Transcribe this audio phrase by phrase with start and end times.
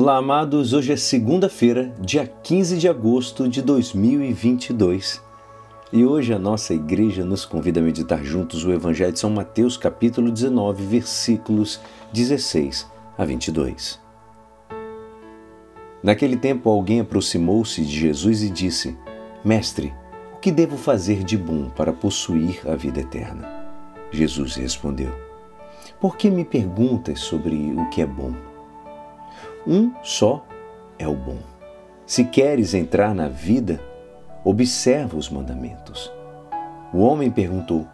[0.00, 0.74] Olá, amados.
[0.74, 5.20] Hoje é segunda-feira, dia 15 de agosto de 2022.
[5.92, 9.76] E hoje a nossa igreja nos convida a meditar juntos o Evangelho de São Mateus,
[9.76, 11.80] capítulo 19, versículos
[12.12, 12.86] 16
[13.18, 14.00] a 22.
[16.00, 18.96] Naquele tempo, alguém aproximou-se de Jesus e disse:
[19.44, 19.92] Mestre,
[20.32, 23.48] o que devo fazer de bom para possuir a vida eterna?
[24.12, 25.10] Jesus respondeu:
[26.00, 28.47] Por que me perguntas sobre o que é bom?
[29.70, 30.46] Um só
[30.98, 31.36] é o bom.
[32.06, 33.78] Se queres entrar na vida,
[34.42, 36.10] observa os mandamentos.
[36.90, 37.86] O homem perguntou: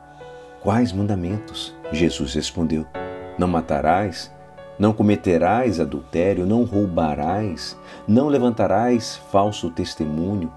[0.62, 1.74] Quais mandamentos?
[1.90, 2.86] Jesus respondeu:
[3.36, 4.32] Não matarás,
[4.78, 10.52] não cometerás adultério, não roubarás, não levantarás falso testemunho,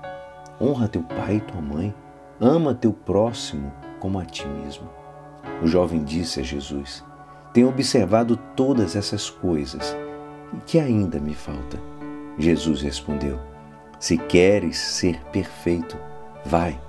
[0.62, 1.96] honra teu pai e tua mãe,
[2.40, 4.88] ama teu próximo como a ti mesmo.
[5.64, 7.04] O jovem disse a Jesus:
[7.54, 9.98] Tenho observado todas essas coisas
[10.54, 11.80] e que ainda me falta?
[12.38, 13.40] Jesus respondeu:
[14.00, 15.98] Se queres ser perfeito,
[16.46, 16.80] vai,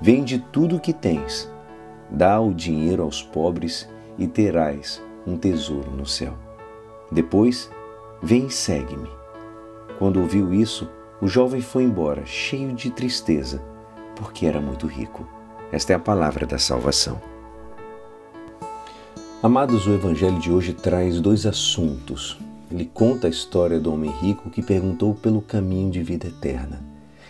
[0.00, 1.50] vende tudo o que tens,
[2.10, 6.34] dá o dinheiro aos pobres e terás um tesouro no céu.
[7.10, 7.70] Depois,
[8.22, 9.08] vem e segue-me.
[9.98, 10.88] Quando ouviu isso,
[11.20, 13.62] o jovem foi embora, cheio de tristeza,
[14.14, 15.26] porque era muito rico.
[15.72, 17.20] Esta é a palavra da salvação.
[19.42, 22.38] Amados, o Evangelho de hoje traz dois assuntos
[22.70, 26.80] ele conta a história do homem rico que perguntou pelo caminho de vida eterna.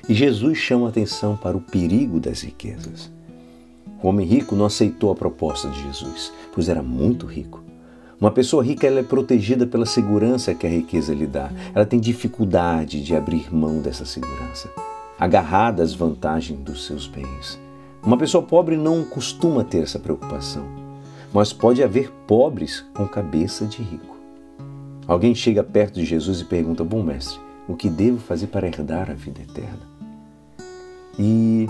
[0.09, 3.11] E Jesus chama atenção para o perigo das riquezas.
[4.03, 7.63] O homem rico não aceitou a proposta de Jesus, pois era muito rico.
[8.21, 11.51] Uma pessoa rica ela é protegida pela segurança que a riqueza lhe dá.
[11.73, 14.69] Ela tem dificuldade de abrir mão dessa segurança,
[15.19, 17.61] agarrada às vantagens dos seus bens.
[18.03, 20.65] Uma pessoa pobre não costuma ter essa preocupação,
[21.33, 24.18] mas pode haver pobres com cabeça de rico.
[25.09, 29.11] Alguém chega perto de Jesus e pergunta: Bom mestre, o que devo fazer para herdar
[29.11, 29.81] a vida eterna?
[31.19, 31.67] E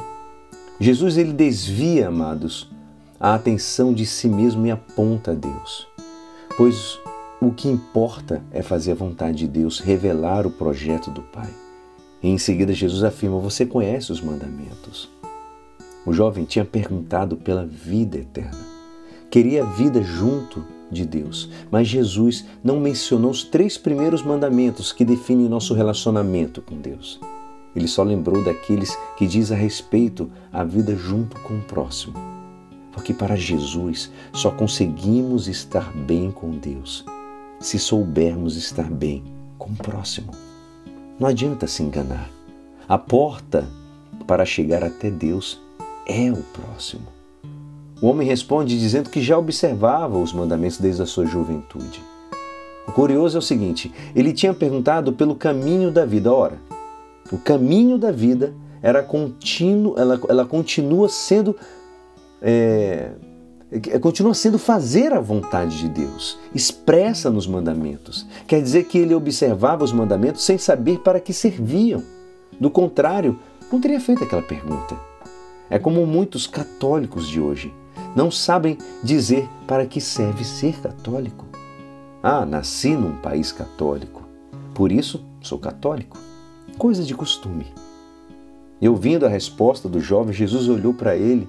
[0.81, 2.69] Jesus ele desvia, amados,
[3.19, 5.87] a atenção de si mesmo e aponta a Deus.
[6.57, 6.99] Pois
[7.41, 11.49] o que importa é fazer a vontade de Deus, revelar o projeto do Pai.
[12.21, 15.09] E em seguida Jesus afirma: Você conhece os mandamentos.
[16.05, 18.59] O jovem tinha perguntado pela vida eterna.
[19.31, 21.49] Queria a vida junto de Deus.
[21.71, 27.21] Mas Jesus não mencionou os três primeiros mandamentos que definem nosso relacionamento com Deus.
[27.75, 32.15] Ele só lembrou daqueles que diz a respeito à vida junto com o próximo.
[32.93, 37.05] Porque para Jesus só conseguimos estar bem com Deus
[37.61, 39.23] se soubermos estar bem
[39.59, 40.33] com o próximo.
[41.19, 42.31] Não adianta se enganar.
[42.89, 43.69] A porta
[44.27, 45.61] para chegar até Deus
[46.07, 47.18] é o próximo.
[48.01, 52.03] O homem responde dizendo que já observava os mandamentos desde a sua juventude.
[52.87, 56.33] O curioso é o seguinte: ele tinha perguntado pelo caminho da vida.
[56.33, 56.59] Ora,
[57.33, 61.57] o caminho da vida era contínuo, ela, ela continua sendo.
[62.41, 63.11] É,
[63.71, 68.27] é, continua sendo fazer a vontade de Deus, expressa nos mandamentos.
[68.47, 72.03] Quer dizer que ele observava os mandamentos sem saber para que serviam.
[72.59, 73.39] Do contrário,
[73.71, 74.97] não teria feito aquela pergunta.
[75.69, 77.75] É como muitos católicos de hoje
[78.15, 81.47] não sabem dizer para que serve ser católico.
[82.23, 84.23] Ah, nasci num país católico,
[84.75, 86.19] por isso sou católico.
[86.77, 87.67] Coisa de costume.
[88.81, 91.49] E ouvindo a resposta do jovem, Jesus olhou para ele,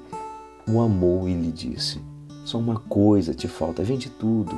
[0.68, 2.00] o amou e lhe disse:
[2.44, 4.56] Só uma coisa te falta, vende tudo.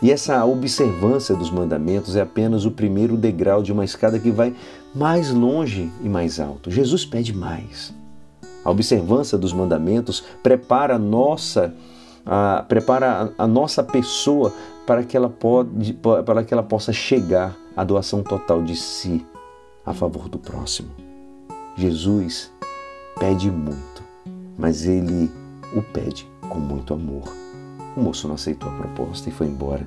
[0.00, 4.52] E essa observância dos mandamentos é apenas o primeiro degrau de uma escada que vai
[4.92, 6.72] mais longe e mais alto.
[6.72, 7.94] Jesus pede mais.
[8.64, 11.74] A observância dos mandamentos prepara a nossa,
[12.24, 14.52] a, prepara a, a nossa pessoa
[14.86, 19.24] para que, ela pode, para que ela possa chegar à doação total de si
[19.84, 20.90] a favor do próximo.
[21.76, 22.52] Jesus
[23.18, 24.02] pede muito,
[24.58, 25.30] mas ele
[25.74, 27.24] o pede com muito amor.
[27.96, 29.86] O moço não aceitou a proposta e foi embora.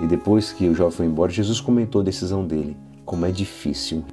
[0.00, 4.04] E depois que o jovem foi embora, Jesus comentou a decisão dele, como é difícil.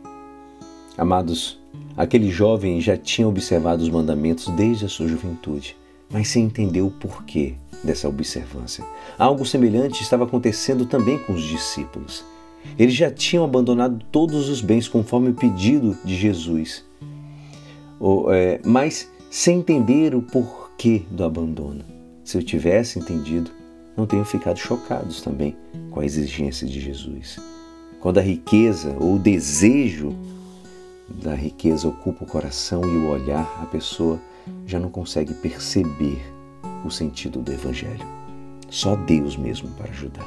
[0.98, 1.61] Amados,
[1.96, 5.76] Aquele jovem já tinha observado os mandamentos desde a sua juventude,
[6.10, 8.84] mas sem entender o porquê dessa observância.
[9.18, 12.24] Algo semelhante estava acontecendo também com os discípulos.
[12.78, 16.86] Eles já tinham abandonado todos os bens conforme o pedido de Jesus,
[18.32, 21.84] é, mas sem entender o porquê do abandono.
[22.24, 23.52] Se eu tivesse entendido,
[23.98, 25.56] não tenho ficado chocados também
[25.90, 27.38] com a exigência de Jesus.
[28.00, 30.16] Quando a riqueza ou o desejo
[31.12, 34.20] da riqueza ocupa o coração e o olhar, a pessoa
[34.66, 36.22] já não consegue perceber
[36.86, 38.06] o sentido do Evangelho.
[38.70, 40.26] Só Deus mesmo para ajudar.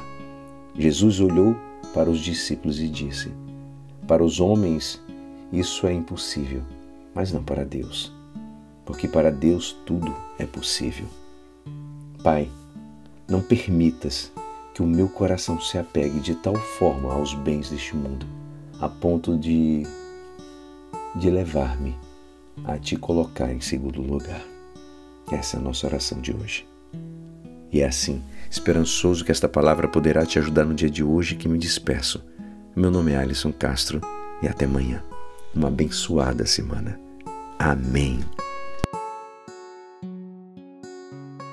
[0.77, 1.55] Jesus olhou
[1.93, 3.31] para os discípulos e disse:
[4.07, 5.01] Para os homens
[5.51, 6.61] isso é impossível,
[7.13, 8.11] mas não para Deus,
[8.85, 11.07] porque para Deus tudo é possível.
[12.21, 12.49] Pai,
[13.27, 14.31] não permitas
[14.73, 18.25] que o meu coração se apegue de tal forma aos bens deste mundo,
[18.79, 19.83] a ponto de,
[21.15, 21.95] de levar-me
[22.63, 24.41] a te colocar em segundo lugar.
[25.31, 26.67] Essa é a nossa oração de hoje.
[27.71, 31.47] E é assim, esperançoso que esta palavra poderá te ajudar no dia de hoje que
[31.47, 32.23] me despeço.
[32.75, 33.99] Meu nome é Alisson Castro
[34.41, 35.03] e até amanhã.
[35.53, 36.99] Uma abençoada semana.
[37.57, 38.19] Amém.